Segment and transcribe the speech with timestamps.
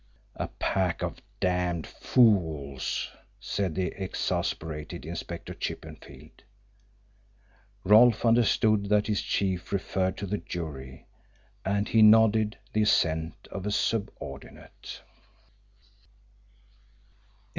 [0.33, 3.09] "A pack of damned fools,"
[3.39, 6.41] said the exasperated Inspector Chippenfield.
[7.83, 11.05] Rolfe understood that his chief referred to the jury,
[11.63, 15.01] and he nodded the assent of a subordinate.